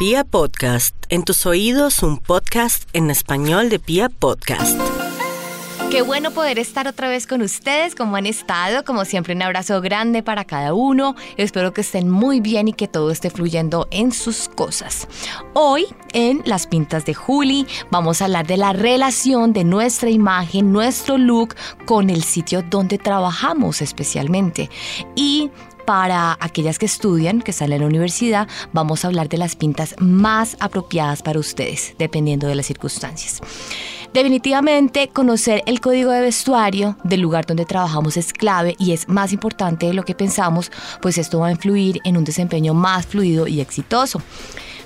[0.00, 4.80] Pia Podcast, en tus oídos un podcast en español de Pia Podcast.
[5.90, 9.80] Qué bueno poder estar otra vez con ustedes, como han estado, como siempre un abrazo
[9.82, 11.16] grande para cada uno.
[11.36, 15.06] Espero que estén muy bien y que todo esté fluyendo en sus cosas.
[15.52, 20.72] Hoy en Las Pintas de Juli vamos a hablar de la relación de nuestra imagen,
[20.72, 24.70] nuestro look con el sitio donde trabajamos especialmente.
[25.14, 25.50] Y
[25.90, 29.96] para aquellas que estudian, que están en la universidad, vamos a hablar de las pintas
[29.98, 33.40] más apropiadas para ustedes, dependiendo de las circunstancias.
[34.14, 39.32] Definitivamente conocer el código de vestuario del lugar donde trabajamos es clave y es más
[39.32, 40.70] importante de lo que pensamos,
[41.02, 44.22] pues esto va a influir en un desempeño más fluido y exitoso.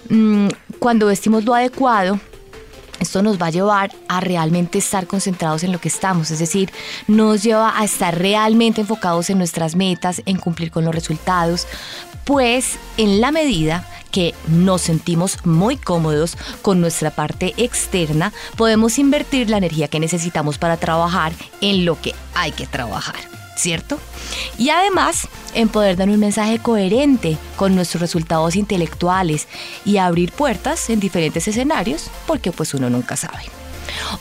[0.09, 0.49] Mm,
[0.79, 2.19] cuando vestimos lo adecuado,
[3.01, 6.71] esto nos va a llevar a realmente estar concentrados en lo que estamos, es decir,
[7.07, 11.67] nos lleva a estar realmente enfocados en nuestras metas, en cumplir con los resultados,
[12.25, 19.51] pues en la medida que nos sentimos muy cómodos con nuestra parte externa, podemos invertir
[19.51, 23.44] la energía que necesitamos para trabajar en lo que hay que trabajar.
[23.57, 23.99] ¿Cierto?
[24.59, 29.49] Y además en poder dar un mensaje coherente con nuestros resultados intelectuales
[29.85, 33.43] y abrir puertas en diferentes escenarios, porque pues uno nunca sabe.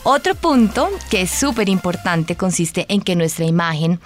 [0.04, 4.00] Otro punto que es súper importante consiste en que nuestra imagen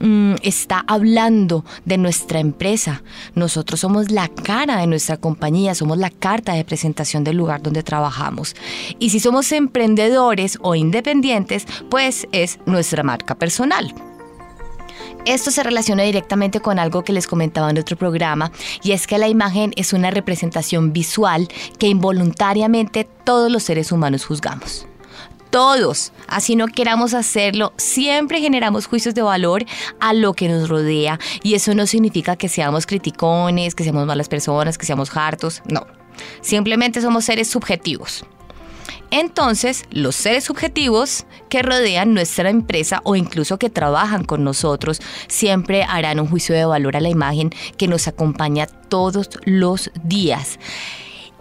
[0.00, 3.02] mm, está hablando de nuestra empresa.
[3.34, 7.82] Nosotros somos la cara de nuestra compañía, somos la carta de presentación del lugar donde
[7.82, 8.54] trabajamos.
[8.98, 13.94] Y si somos emprendedores o independientes, pues es nuestra marca personal.
[15.26, 18.50] Esto se relaciona directamente con algo que les comentaba en otro programa,
[18.82, 24.24] y es que la imagen es una representación visual que involuntariamente todos los seres humanos
[24.24, 24.86] juzgamos.
[25.50, 29.64] Todos, así no queramos hacerlo, siempre generamos juicios de valor
[29.98, 34.28] a lo que nos rodea y eso no significa que seamos criticones, que seamos malas
[34.28, 35.86] personas, que seamos hartos, no.
[36.40, 38.24] Simplemente somos seres subjetivos.
[39.10, 45.82] Entonces, los seres subjetivos que rodean nuestra empresa o incluso que trabajan con nosotros siempre
[45.82, 50.58] harán un juicio de valor a la imagen que nos acompaña todos los días.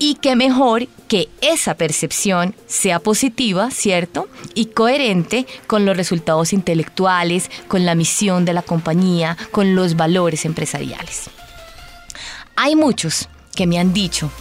[0.02, 4.30] Y qué mejor que esa percepción sea positiva, ¿cierto?
[4.56, 10.46] Y coherente con los resultados intelectuales, con la misión de la compañía, con los valores
[10.46, 11.30] empresariales.
[12.56, 14.32] Hay muchos que me han dicho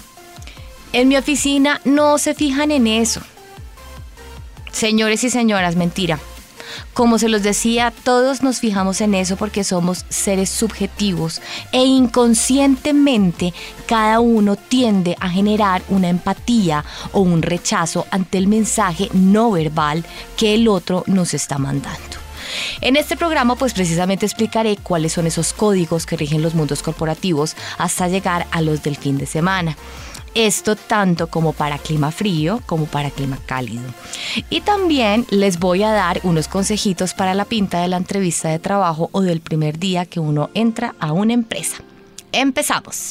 [0.92, 3.20] en mi oficina no se fijan en eso.
[4.72, 6.18] Señores y señoras, mentira.
[6.92, 11.40] Como se los decía, todos nos fijamos en eso porque somos seres subjetivos
[11.72, 13.54] e inconscientemente
[13.86, 20.04] cada uno tiende a generar una empatía o un rechazo ante el mensaje no verbal
[20.36, 22.18] que el otro nos está mandando.
[22.80, 27.56] En este programa pues precisamente explicaré cuáles son esos códigos que rigen los mundos corporativos
[27.76, 29.76] hasta llegar a los del fin de semana.
[30.34, 33.84] Esto tanto como para clima frío como para clima cálido.
[34.50, 38.58] Y también les voy a dar unos consejitos para la pinta de la entrevista de
[38.58, 41.76] trabajo o del primer día que uno entra a una empresa.
[42.32, 43.10] Empezamos.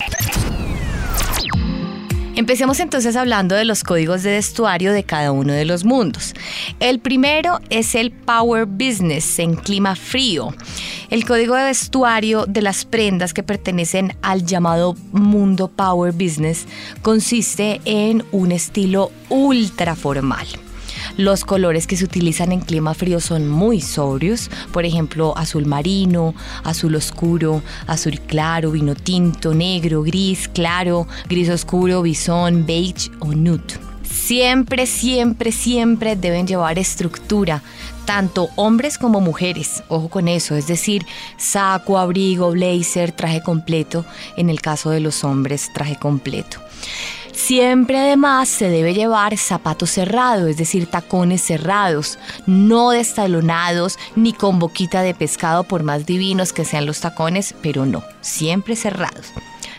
[2.38, 6.36] Empecemos entonces hablando de los códigos de vestuario de cada uno de los mundos.
[6.80, 10.53] El primero es el Power Business en clima frío.
[11.09, 16.68] El código de vestuario de las prendas que pertenecen al llamado mundo Power Business
[17.02, 20.46] consiste en un estilo ultra formal.
[21.17, 26.35] Los colores que se utilizan en clima frío son muy sobrios, por ejemplo, azul marino,
[26.63, 33.79] azul oscuro, azul claro, vino tinto, negro, gris claro, gris oscuro, bisón, beige o nude.
[34.03, 37.63] Siempre, siempre, siempre deben llevar estructura,
[38.05, 39.84] tanto hombres como mujeres.
[39.88, 41.03] Ojo con eso, es decir,
[41.38, 44.05] saco, abrigo, blazer, traje completo.
[44.35, 46.59] En el caso de los hombres, traje completo.
[47.38, 52.18] Siempre además se debe llevar zapatos cerrados, es decir, tacones cerrados,
[52.48, 57.86] no destalonados ni con boquita de pescado por más divinos que sean los tacones, pero
[57.86, 59.28] no, siempre cerrados.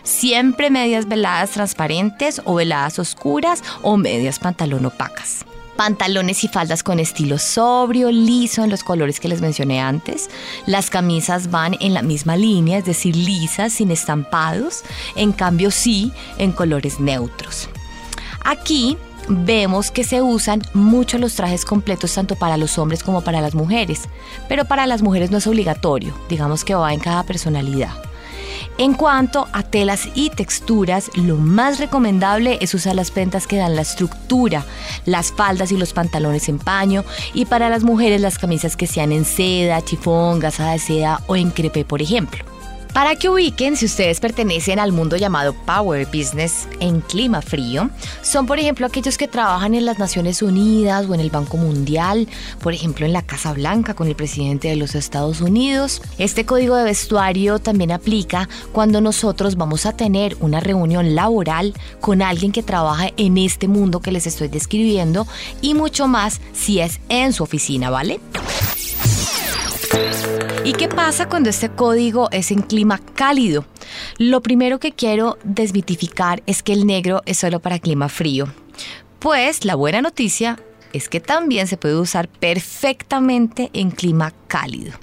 [0.03, 5.45] Siempre medias veladas transparentes o veladas oscuras o medias pantalón opacas
[5.79, 10.29] pantalones y faldas con estilo sobrio, liso en los colores que les mencioné antes.
[10.65, 14.83] Las camisas van en la misma línea, es decir, lisas, sin estampados.
[15.15, 17.69] En cambio, sí, en colores neutros.
[18.43, 18.97] Aquí
[19.29, 23.55] vemos que se usan mucho los trajes completos tanto para los hombres como para las
[23.55, 24.01] mujeres,
[24.49, 28.08] pero para las mujeres no es obligatorio, digamos que va en cada personalidad.
[28.79, 33.75] En cuanto a telas y texturas, lo más recomendable es usar las prendas que dan
[33.75, 34.63] la estructura,
[35.03, 37.03] las faldas y los pantalones en paño
[37.33, 41.35] y para las mujeres las camisas que sean en seda, chifón, gasa de seda o
[41.35, 42.45] en crepe, por ejemplo.
[42.93, 47.89] Para que ubiquen si ustedes pertenecen al mundo llamado Power Business en clima frío,
[48.23, 52.27] son por ejemplo aquellos que trabajan en las Naciones Unidas o en el Banco Mundial,
[52.61, 56.01] por ejemplo en la Casa Blanca con el presidente de los Estados Unidos.
[56.17, 62.23] Este código de vestuario también aplica cuando nosotros vamos a tener una reunión laboral con
[62.23, 65.27] alguien que trabaja en este mundo que les estoy describiendo
[65.61, 68.19] y mucho más si es en su oficina, ¿vale?
[70.69, 73.65] ¿Y qué pasa cuando este código es en clima cálido?
[74.19, 78.47] Lo primero que quiero desmitificar es que el negro es solo para clima frío.
[79.17, 80.59] Pues la buena noticia
[80.93, 84.93] es que también se puede usar perfectamente en clima cálido.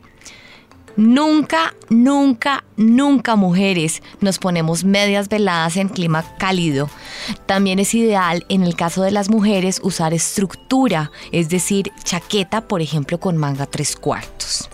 [0.96, 6.88] Nunca, nunca, nunca mujeres nos ponemos medias veladas en clima cálido.
[7.46, 12.82] También es ideal en el caso de las mujeres usar estructura, es decir, chaqueta, por
[12.82, 14.70] ejemplo, con manga tres cuartos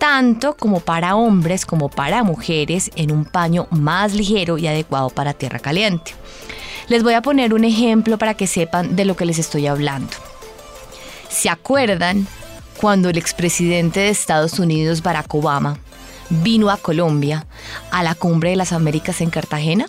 [0.00, 5.34] tanto como para hombres como para mujeres en un paño más ligero y adecuado para
[5.34, 6.14] tierra caliente.
[6.88, 10.10] Les voy a poner un ejemplo para que sepan de lo que les estoy hablando.
[11.28, 12.26] ¿Se acuerdan
[12.78, 15.78] cuando el expresidente de Estados Unidos, Barack Obama,
[16.30, 17.46] vino a Colombia
[17.90, 19.86] a la cumbre de las Américas en Cartagena?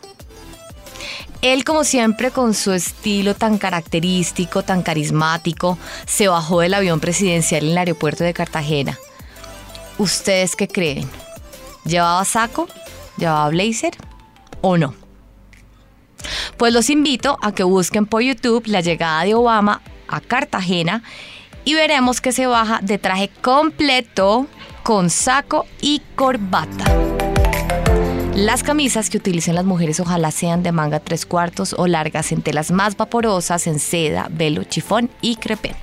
[1.42, 7.64] Él, como siempre, con su estilo tan característico, tan carismático, se bajó del avión presidencial
[7.64, 9.00] en el aeropuerto de Cartagena.
[9.98, 11.10] ¿Ustedes qué creen?
[11.86, 12.68] ¿Llevaba saco?
[13.18, 13.94] ¿Llevaba blazer?
[14.62, 14.94] ¿O no?
[16.58, 21.04] Pues los invito a que busquen por YouTube la llegada de Obama a Cartagena
[21.66, 24.48] y veremos que se baja de traje completo
[24.84, 26.86] con saco y corbata.
[28.36, 32.42] Las camisas que utilicen las mujeres ojalá sean de manga tres cuartos o largas en
[32.42, 35.76] telas más vaporosas, en seda, velo, chifón y crepé.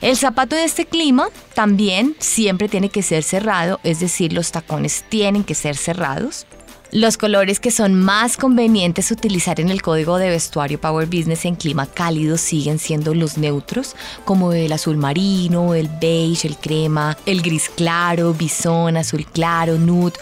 [0.00, 5.04] El zapato de este clima también siempre tiene que ser cerrado, es decir, los tacones
[5.08, 6.46] tienen que ser cerrados.
[6.92, 11.56] Los colores que son más convenientes utilizar en el código de vestuario Power Business en
[11.56, 17.42] clima cálido siguen siendo los neutros, como el azul marino, el beige, el crema, el
[17.42, 20.12] gris claro, bisón, azul claro, nude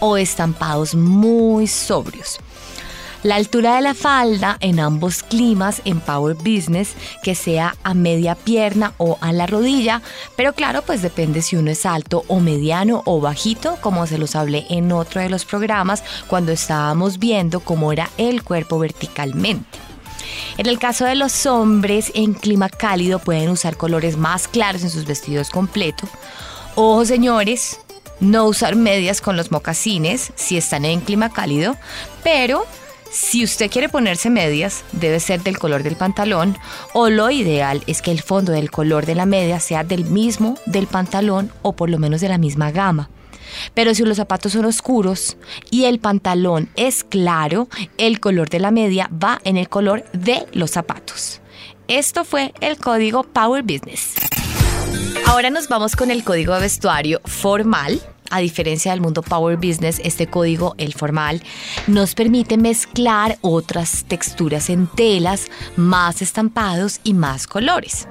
[0.00, 2.38] o estampados muy sobrios.
[3.24, 6.92] La altura de la falda en ambos climas en Power Business
[7.22, 10.02] que sea a media pierna o a la rodilla,
[10.36, 14.36] pero claro, pues depende si uno es alto o mediano o bajito, como se los
[14.36, 19.78] hablé en otro de los programas cuando estábamos viendo cómo era el cuerpo verticalmente.
[20.58, 24.90] En el caso de los hombres en clima cálido pueden usar colores más claros en
[24.90, 26.10] sus vestidos completos.
[26.74, 27.80] Ojo señores,
[28.20, 31.74] no usar medias con los mocasines si están en clima cálido,
[32.22, 32.66] pero
[33.14, 36.58] si usted quiere ponerse medias, debe ser del color del pantalón
[36.94, 40.56] o lo ideal es que el fondo del color de la media sea del mismo
[40.66, 43.10] del pantalón o por lo menos de la misma gama.
[43.72, 45.36] Pero si los zapatos son oscuros
[45.70, 47.68] y el pantalón es claro,
[47.98, 51.40] el color de la media va en el color de los zapatos.
[51.86, 54.14] Esto fue el código Power Business.
[55.26, 58.00] Ahora nos vamos con el código de vestuario formal
[58.34, 61.40] a diferencia del mundo Power Business, este código, el formal,
[61.86, 65.46] nos permite mezclar otras texturas en telas,
[65.76, 68.08] más estampados y más colores.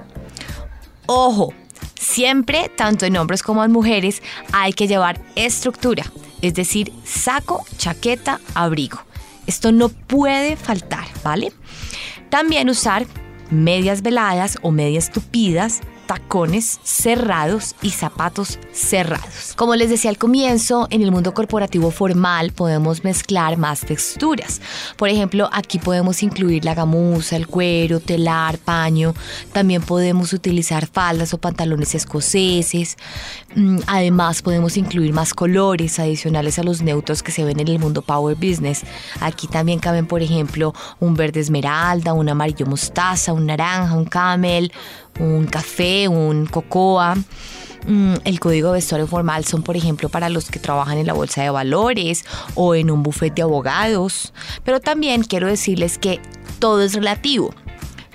[1.08, 1.54] Ojo,
[2.00, 4.24] siempre, tanto en hombres como en mujeres,
[4.54, 6.06] hay que llevar estructura,
[6.42, 9.00] es decir, saco, chaqueta, abrigo.
[9.46, 11.52] Esto no puede faltar, ¿vale?
[12.30, 13.06] También usar
[13.51, 19.53] medias veladas o medias tupidas tacones cerrados y zapatos cerrados.
[19.55, 24.62] Como les decía al comienzo, en el mundo corporativo formal podemos mezclar más texturas.
[24.98, 29.13] Por ejemplo, aquí podemos incluir la gamuza, el cuero, telar, paño.
[29.51, 32.98] También podemos utilizar faldas o pantalones escoceses.
[33.55, 37.79] Mm, además, podemos incluir más colores adicionales a los neutros que se ven en el
[37.79, 38.81] mundo Power Business.
[39.19, 44.72] Aquí también caben, por ejemplo, un verde esmeralda, un amarillo mostaza, un naranja, un camel,
[45.20, 47.15] un café, un cocoa.
[47.86, 51.13] Mm, el código de vestuario formal son, por ejemplo, para los que trabajan en la
[51.13, 52.24] bolsa de valores
[52.55, 54.34] o en un buffet de abogados.
[54.63, 56.22] Pero también quiero decirles que
[56.60, 57.53] todo es relativo.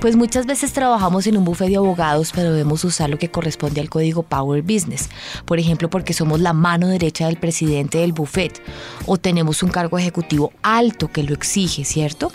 [0.00, 3.80] Pues muchas veces trabajamos en un bufete de abogados, pero debemos usar lo que corresponde
[3.80, 5.08] al código Power Business.
[5.44, 8.62] Por ejemplo, porque somos la mano derecha del presidente del buffet
[9.06, 12.30] o tenemos un cargo ejecutivo alto que lo exige, ¿cierto?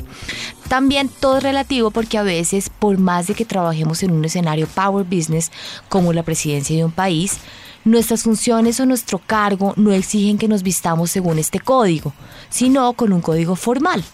[0.67, 5.05] También todo relativo porque a veces, por más de que trabajemos en un escenario Power
[5.05, 5.49] Business
[5.87, 7.39] como la presidencia de un país,
[7.85, 12.13] Nuestras funciones o nuestro cargo no exigen que nos vistamos según este código,
[12.49, 14.05] sino con un código formal.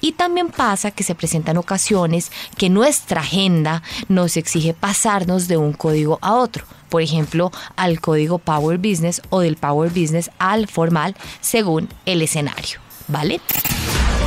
[0.00, 5.72] Y también pasa que se presentan ocasiones que nuestra agenda nos exige pasarnos de un
[5.72, 6.64] código a otro.
[6.88, 12.80] por ejemplo, al código Power Business o del Power Business al formal según el escenario,
[13.08, 13.42] ¿vale?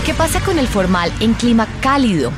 [0.05, 2.31] ¿Qué pasa con el formal en clima cálido?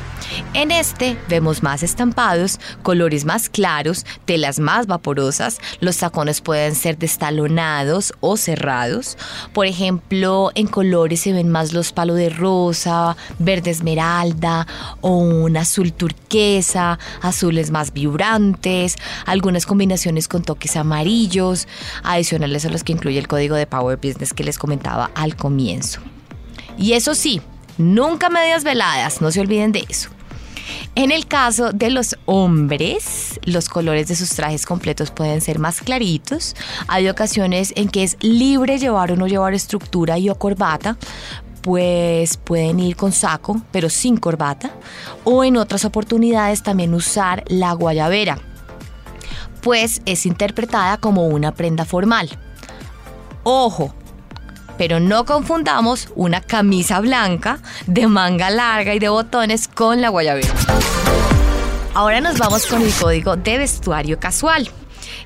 [0.54, 6.98] En este vemos más estampados, colores más claros, telas más vaporosas, los tacones pueden ser
[6.98, 9.16] destalonados o cerrados.
[9.52, 14.66] Por ejemplo, en colores se ven más los palos de rosa, verde esmeralda
[15.00, 21.66] o un azul turquesa, azules más vibrantes, algunas combinaciones con toques amarillos,
[22.02, 26.00] adicionales a los que incluye el código de Power Business que les comentaba al comienzo.
[26.76, 27.40] Y eso sí,
[27.78, 30.13] nunca medias veladas, no se olviden de eso.
[30.94, 35.80] En el caso de los hombres, los colores de sus trajes completos pueden ser más
[35.80, 36.54] claritos.
[36.86, 40.96] Hay ocasiones en que es libre llevar o no llevar estructura y o corbata,
[41.62, 44.70] pues pueden ir con saco, pero sin corbata.
[45.24, 48.38] O en otras oportunidades también usar la guayabera,
[49.62, 52.28] pues es interpretada como una prenda formal.
[53.42, 53.94] Ojo,
[54.78, 60.54] pero no confundamos una camisa blanca de manga larga y de botones con la guayabera.
[61.94, 64.68] Ahora nos vamos con el código de vestuario casual.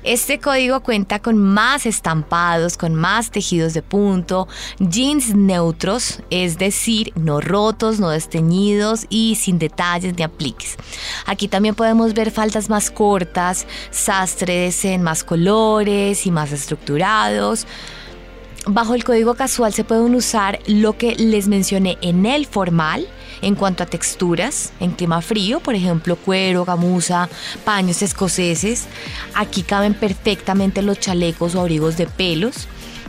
[0.03, 4.47] Este código cuenta con más estampados, con más tejidos de punto,
[4.79, 10.77] jeans neutros, es decir, no rotos, no desteñidos y sin detalles ni apliques.
[11.25, 17.67] Aquí también podemos ver faltas más cortas, sastres en más colores y más estructurados
[18.65, 23.07] bajo el código casual se pueden usar lo que les mencioné en el formal
[23.41, 27.29] en cuanto a texturas, en clima frío, por ejemplo, cuero, gamuza,
[27.63, 28.85] paños escoceses.
[29.33, 32.67] Aquí caben perfectamente los chalecos o abrigos de pelos.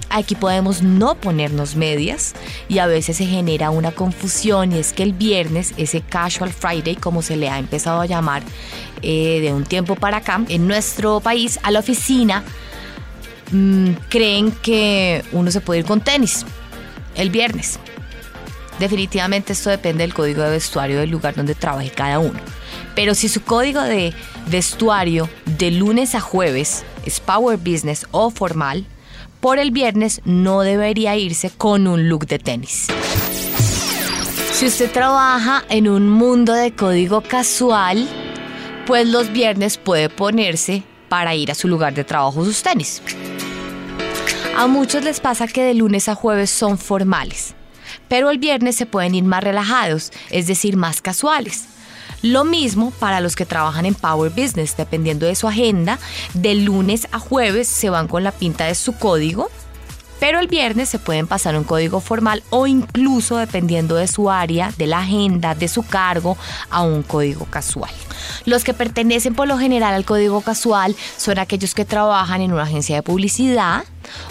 [0.09, 2.35] Aquí podemos no ponernos medias
[2.69, 6.97] y a veces se genera una confusión y es que el viernes, ese Casual Friday,
[6.97, 8.42] como se le ha empezado a llamar
[9.02, 12.45] eh, de un tiempo para acá, en nuestro país, a la oficina
[13.52, 16.45] Mm, creen que uno se puede ir con tenis
[17.14, 17.78] el viernes.
[18.78, 22.38] Definitivamente esto depende del código de vestuario del lugar donde trabaje cada uno.
[22.95, 24.14] Pero si su código de
[24.47, 25.28] vestuario
[25.59, 28.87] de lunes a jueves es Power Business o formal,
[29.40, 32.87] por el viernes no debería irse con un look de tenis.
[34.52, 38.07] Si usted trabaja en un mundo de código casual,
[38.87, 43.02] pues los viernes puede ponerse para ir a su lugar de trabajo sus tenis.
[44.61, 47.55] A muchos les pasa que de lunes a jueves son formales,
[48.09, 51.64] pero el viernes se pueden ir más relajados, es decir, más casuales.
[52.21, 55.99] Lo mismo para los que trabajan en Power Business, dependiendo de su agenda,
[56.35, 59.49] de lunes a jueves se van con la pinta de su código
[60.21, 64.73] pero el viernes se pueden pasar un código formal o incluso, dependiendo de su área,
[64.77, 66.37] de la agenda, de su cargo,
[66.69, 67.91] a un código casual.
[68.45, 72.65] Los que pertenecen por lo general al código casual son aquellos que trabajan en una
[72.65, 73.85] agencia de publicidad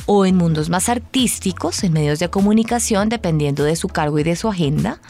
[0.05, 4.36] o en mundos más artísticos, en medios de comunicación, dependiendo de su cargo y de
[4.36, 5.01] su agenda,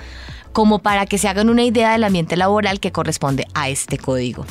[0.54, 4.46] como para que se hagan una idea del ambiente laboral que corresponde a este código.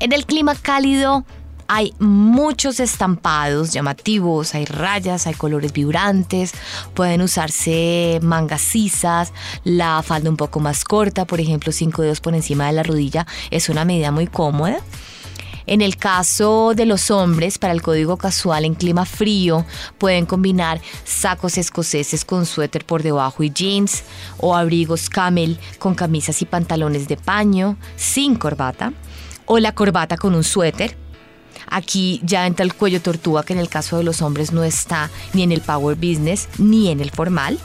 [0.00, 1.24] En el clima cálido
[1.68, 6.52] hay muchos estampados llamativos, hay rayas, hay colores vibrantes,
[6.94, 9.32] pueden usarse mangas sisas,
[9.64, 13.26] la falda un poco más corta, por ejemplo, cinco dedos por encima de la rodilla,
[13.50, 14.78] es una medida muy cómoda.
[15.66, 19.64] En el caso de los hombres, para el código casual en clima frío,
[19.96, 24.04] pueden combinar sacos escoceses con suéter por debajo y jeans,
[24.36, 28.92] o abrigos camel con camisas y pantalones de paño, sin corbata,
[29.46, 30.98] o la corbata con un suéter
[31.68, 35.10] Aquí ya entra el cuello tortuga que en el caso de los hombres no está
[35.32, 37.58] ni en el power business ni en el formal.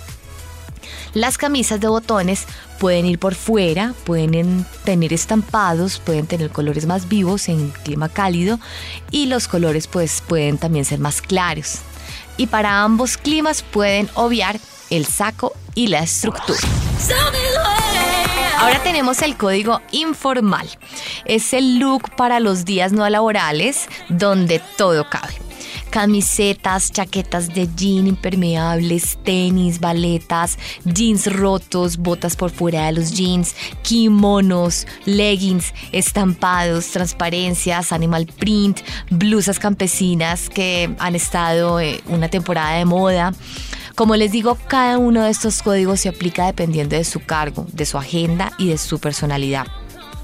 [1.13, 2.45] Las camisas de botones
[2.79, 8.59] pueden ir por fuera, pueden tener estampados, pueden tener colores más vivos en clima cálido
[9.11, 11.79] y los colores pues pueden también ser más claros.
[12.37, 16.59] Y para ambos climas pueden obviar el saco y la estructura.
[18.59, 20.67] Ahora tenemos el código informal.
[21.23, 25.33] Es el look para los días no laborales donde todo cabe.
[25.89, 33.55] Camisetas, chaquetas de jean impermeables, tenis, baletas, jeans rotos, botas por fuera de los jeans,
[33.81, 42.83] kimonos, leggings, estampados, transparencias, animal print, blusas campesinas que han estado eh, una temporada de
[42.83, 43.33] moda.
[43.99, 47.85] Como les digo, cada uno de estos códigos se aplica dependiendo de su cargo, de
[47.85, 49.67] su agenda y de su personalidad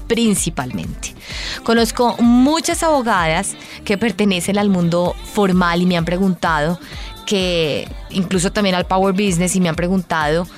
[0.06, 1.14] principalmente.
[1.62, 3.54] Conozco muchas abogadas
[3.84, 6.80] que pertenecen al mundo formal y me han preguntado
[7.26, 10.48] que, incluso también al Power Business, y me han preguntado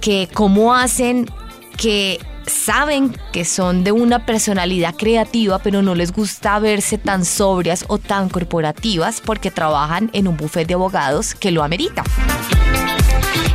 [0.00, 1.28] que cómo hacen
[1.76, 7.84] que saben que son de una personalidad creativa, pero no les gusta verse tan sobrias
[7.88, 12.04] o tan corporativas porque trabajan en un buffet de abogados que lo amerita.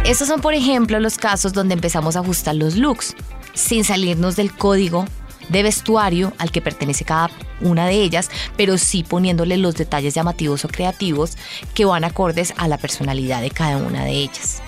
[0.05, 3.15] Estos son, por ejemplo, los casos donde empezamos a ajustar los looks,
[3.53, 5.05] sin salirnos del código
[5.49, 7.29] de vestuario al que pertenece cada
[7.61, 11.37] una de ellas, pero sí poniéndole los detalles llamativos o creativos
[11.73, 14.61] que van acordes a la personalidad de cada una de ellas.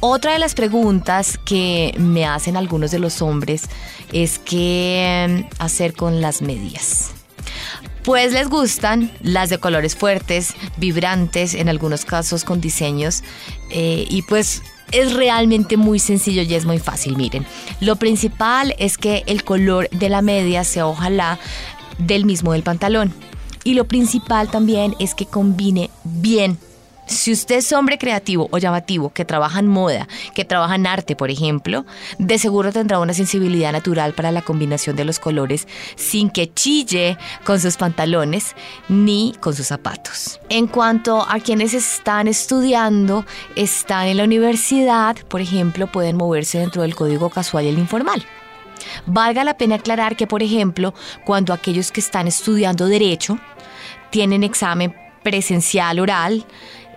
[0.00, 3.62] Otra de las preguntas que me hacen algunos de los hombres
[4.12, 7.10] es qué hacer con las medias.
[8.02, 13.22] Pues les gustan las de colores fuertes, vibrantes, en algunos casos con diseños.
[13.70, 14.62] Eh, y pues
[14.92, 17.46] es realmente muy sencillo y es muy fácil, miren.
[17.80, 21.38] Lo principal es que el color de la media sea ojalá
[21.98, 23.12] del mismo del pantalón.
[23.64, 26.58] Y lo principal también es que combine bien
[27.06, 31.16] si usted es hombre creativo o llamativo que trabaja en moda, que trabaja en arte,
[31.16, 31.84] por ejemplo,
[32.18, 37.18] de seguro tendrá una sensibilidad natural para la combinación de los colores sin que chille
[37.44, 38.54] con sus pantalones
[38.88, 40.40] ni con sus zapatos.
[40.48, 43.24] En cuanto a quienes están estudiando,
[43.56, 48.24] están en la universidad, por ejemplo, pueden moverse dentro del código casual y el informal.
[49.06, 50.94] Valga la pena aclarar que, por ejemplo,
[51.24, 53.38] cuando aquellos que están estudiando derecho
[54.10, 56.44] tienen examen presencial oral,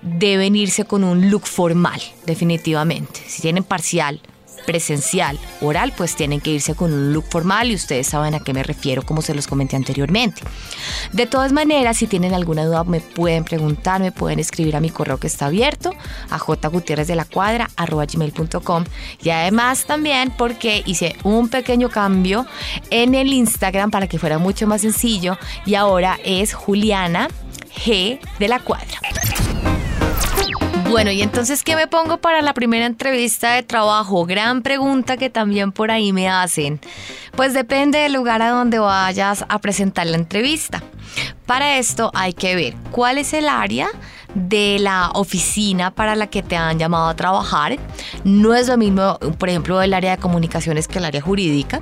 [0.01, 3.21] deben irse con un look formal, definitivamente.
[3.27, 4.21] Si tienen parcial,
[4.67, 8.53] presencial, oral, pues tienen que irse con un look formal y ustedes saben a qué
[8.53, 10.41] me refiero como se los comenté anteriormente.
[11.13, 14.89] De todas maneras, si tienen alguna duda me pueden preguntar, me pueden escribir a mi
[14.89, 15.93] correo que está abierto,
[16.29, 17.07] a jgutierrez
[19.23, 22.45] y además también porque hice un pequeño cambio
[22.89, 27.29] en el Instagram para que fuera mucho más sencillo y ahora es Juliana
[27.85, 28.99] G de la cuadra.
[30.89, 34.25] Bueno, y entonces, ¿qué me pongo para la primera entrevista de trabajo?
[34.25, 36.79] Gran pregunta que también por ahí me hacen.
[37.35, 40.81] Pues depende del lugar a donde vayas a presentar la entrevista.
[41.45, 43.89] Para esto hay que ver cuál es el área
[44.33, 47.77] de la oficina para la que te han llamado a trabajar.
[48.23, 51.81] No es lo mismo, por ejemplo, el área de comunicaciones que el área jurídica.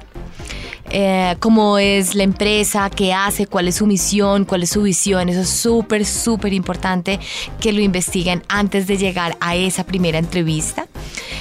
[0.92, 5.30] Eh, cómo es la empresa, qué hace, cuál es su misión, cuál es su visión.
[5.30, 7.20] Eso es súper, súper importante
[7.60, 10.88] que lo investiguen antes de llegar a esa primera entrevista.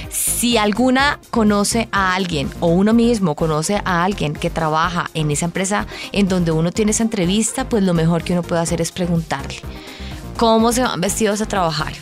[0.09, 5.45] Si alguna conoce a alguien o uno mismo conoce a alguien que trabaja en esa
[5.45, 8.91] empresa en donde uno tiene esa entrevista, pues lo mejor que uno puede hacer es
[8.91, 9.61] preguntarle
[10.37, 11.93] cómo se van vestidos a trabajar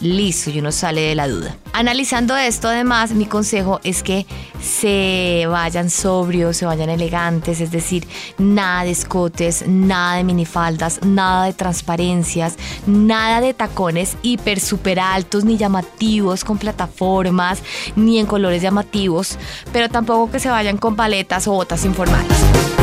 [0.00, 1.56] listo y uno sale de la duda.
[1.72, 4.26] Analizando esto, además, mi consejo es que
[4.60, 8.06] se vayan sobrios, se vayan elegantes, es decir,
[8.38, 12.56] nada de escotes, nada de minifaldas, nada de transparencias,
[12.86, 17.62] nada de tacones hiper super altos ni llamativos con plataformas,
[17.96, 19.38] ni en colores llamativos,
[19.72, 22.77] pero tampoco que se vayan con paletas o botas informales.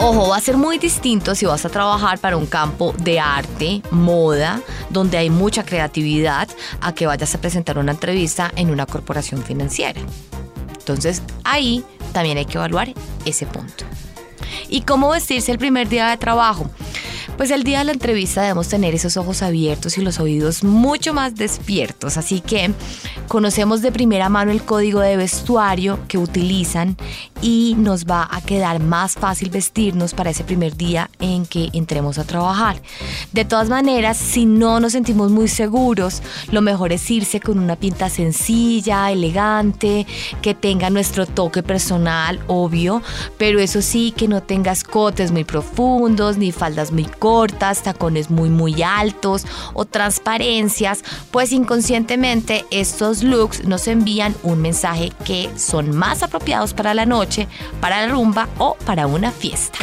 [0.00, 3.82] Ojo, va a ser muy distinto si vas a trabajar para un campo de arte,
[3.90, 6.48] moda, donde hay mucha creatividad,
[6.80, 10.00] a que vayas a presentar una entrevista en una corporación financiera.
[10.78, 13.84] Entonces, ahí también hay que evaluar ese punto.
[14.68, 16.70] ¿Y cómo vestirse el primer día de trabajo?
[17.36, 21.14] Pues el día de la entrevista debemos tener esos ojos abiertos y los oídos mucho
[21.14, 22.72] más despiertos, así que
[23.28, 26.96] conocemos de primera mano el código de vestuario que utilizan
[27.40, 32.18] y nos va a quedar más fácil vestirnos para ese primer día en que entremos
[32.18, 32.80] a trabajar.
[33.32, 37.76] De todas maneras, si no nos sentimos muy seguros, lo mejor es irse con una
[37.76, 40.06] pinta sencilla, elegante,
[40.42, 43.02] que tenga nuestro toque personal, obvio,
[43.36, 48.50] pero eso sí, que no tenga escotes muy profundos ni faldas muy cortas tacones muy
[48.50, 56.22] muy altos o transparencias, pues inconscientemente estos looks nos envían un mensaje que son más
[56.22, 57.27] apropiados para la noche,
[57.80, 59.78] para la rumba o para una fiesta.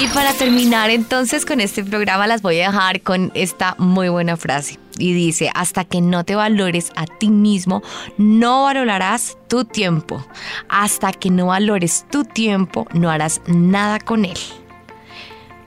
[0.00, 4.36] Y para terminar entonces con este programa las voy a dejar con esta muy buena
[4.36, 4.78] frase.
[4.96, 7.82] Y dice, hasta que no te valores a ti mismo,
[8.16, 10.24] no valorarás tu tiempo.
[10.68, 14.38] Hasta que no valores tu tiempo, no harás nada con él.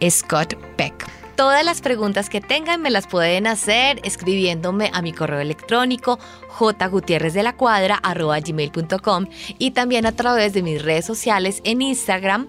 [0.10, 1.21] Scott Peck.
[1.42, 9.26] Todas las preguntas que tengan me las pueden hacer escribiéndome a mi correo electrónico jgutierrezdelacuadra.gmail.com
[9.58, 12.48] y también a través de mis redes sociales en Instagram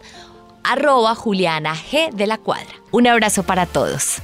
[0.63, 2.75] arroba Juliana G de la Cuadra.
[2.91, 4.21] Un abrazo para todos.